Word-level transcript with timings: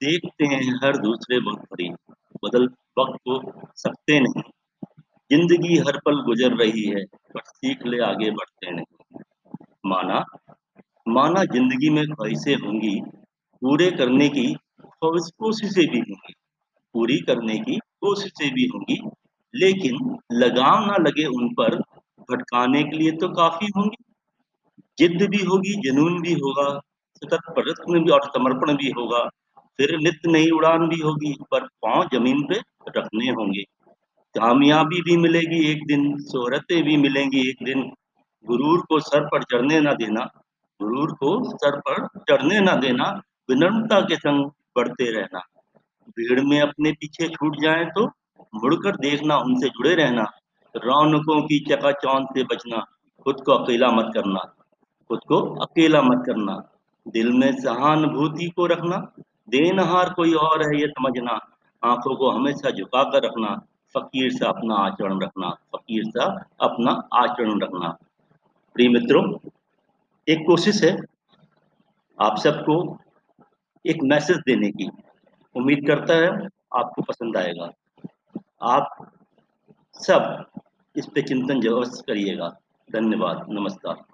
देखते 0.00 0.46
हैं, 0.46 0.60
हर 0.82 0.96
दूसरे 0.98 1.38
वक्त 1.40 1.62
बड़ी 1.72 1.88
बदल 2.44 2.64
वक्त 2.98 3.18
को 3.28 3.40
सकते 3.76 4.18
नहीं। 4.20 4.42
ज़िंदगी 5.30 5.76
हर 5.78 5.98
पल 6.06 6.20
गुजर 6.22 6.56
रही 6.56 6.84
है, 6.84 7.04
पर 7.04 7.40
सीख 7.40 7.86
ले 7.86 7.98
आगे 8.04 8.30
बढ़ते 8.30 8.70
नहीं। 8.70 9.20
माना 9.86 10.24
माना 11.08 11.44
ज़िंदगी 11.46 11.90
में 11.90 12.04
ख्वाहिशें 12.06 12.54
होंगी, 12.56 13.00
पूरे 13.62 13.90
करने 13.90 14.28
की 14.28 14.46
कोशिशें 15.02 15.86
भी 15.86 15.98
होंगी, 16.00 16.32
पूरी 16.94 17.18
करने 17.20 17.58
की 17.58 17.76
कोशिशें 18.00 18.50
भी 18.54 18.66
होंगी, 18.66 18.98
लेकिन 19.54 20.18
लगाम 20.34 20.84
ना 20.84 20.96
लगे 20.98 21.24
उन 21.28 21.48
पर, 21.54 21.76
भटकाने 22.28 22.82
के 22.82 22.96
लिए 22.96 23.12
तो 23.12 23.28
काफ़ी 23.34 23.66
होंगी। 23.76 24.04
जिद्द 24.98 25.22
भी 25.30 25.42
होगी, 25.44 25.74
जुनून 25.82 26.20
भी 26.22 26.32
होगा, 26.34 26.68
सतत 27.22 27.52
प्रयत्न 27.54 28.02
भी 28.04 28.10
और 28.10 28.24
समर्पण 28.28 28.76
भी 28.76 28.90
होगा। 28.90 29.28
फिर 29.80 29.96
नित्य 29.98 30.30
नई 30.32 30.48
उड़ान 30.50 30.86
भी 30.88 31.00
होगी, 31.00 31.32
पर 31.50 31.66
पाँव 31.82 32.08
ज़मीन 32.12 32.42
पे 32.42 32.58
रखने 32.96 33.28
होंगे। 33.28 33.62
कामयाबी 34.34 35.00
भी 35.02 35.16
मिलेगी 35.16 35.60
एक 35.70 35.86
दिन, 35.86 36.02
शोहरतें 36.22 36.82
भी 36.84 36.96
मिलेंगी 36.96 37.48
एक 37.50 37.64
दिन। 37.64 37.82
गुरूर 38.44 38.80
को 38.80 38.98
सर 39.00 39.24
पर 39.26 39.42
चढ़ने 39.42 39.80
ना 39.80 39.92
देना, 39.94 40.24
गुरूर 40.80 41.12
को 41.12 41.32
सर 41.54 41.78
पर 41.78 42.06
चढ़ने 42.28 42.60
ना 42.60 42.74
देना, 42.74 43.08
विनम्रता 43.48 44.00
के 44.00 44.16
संग 44.16 44.44
बढ़ते 44.76 45.10
रहना। 45.10 45.40
भीड़ 46.10 46.40
में 46.40 46.60
अपने 46.60 46.92
पीछे 46.92 47.28
छूट 47.28 47.56
जाए 47.62 47.84
तो 47.86 48.04
मुड़कर 48.54 48.96
देखना, 48.98 49.36
उनसे 49.38 49.68
जुड़े 49.68 49.94
रहना। 49.94 50.24
रौनकों 50.74 51.40
की 51.42 51.58
चकाचौंध 51.64 52.26
से 52.28 52.44
बचना, 52.44 52.84
खुद 53.26 53.42
को 53.46 53.52
अकेला 53.54 53.90
मत 53.90 54.10
करना, 54.14 54.44
खुद 55.10 55.20
को 55.28 55.40
अकेला 55.62 56.02
मत 56.02 56.22
करना। 56.26 56.60
दिल 57.06 57.32
में 57.32 57.52
सहानुभूति 57.60 58.48
को 58.56 58.66
रखना 58.66 58.96
देनहार 59.50 60.12
कोई 60.14 60.32
और 60.34 60.62
है, 60.62 60.80
ये 60.80 60.86
समझना। 60.86 61.38
आँखों 61.82 62.14
को 62.16 62.30
हमेशा 62.30 62.70
झुका 62.70 63.02
कर 63.04 63.22
रखना, 63.24 63.54
फकीर 63.94 64.32
सा 64.32 64.48
अपना 64.48 64.74
आचरण 64.76 65.20
रखना, 65.20 65.50
फकीर 65.50 66.04
सा 66.04 66.24
अपना 66.60 66.90
आचरण 67.14 67.60
रखना। 67.60 67.88
प्रिय 68.76 68.88
मित्रों, 68.88 69.24
एक 70.28 70.44
कोशिश 70.46 70.82
है 70.84 70.96
आप 72.18 72.38
सबको 72.38 72.76
एक 73.84 74.02
मैसेज 74.02 74.36
देने 74.36 74.70
की। 74.70 74.90
उम्मीद 75.54 75.86
करता 75.86 76.14
है 76.14 76.28
आपको 76.76 77.02
पसंद 77.02 77.36
आएगा। 77.36 77.70
आप 78.62 79.06
सब 80.00 80.44
इस 80.96 81.06
पे 81.06 81.22
चिंतन 81.22 81.60
ज़रूर 81.60 81.86
करिएगा। 82.06 82.48
धन्यवाद। 82.88 83.46
नमस्कार। 83.50 84.09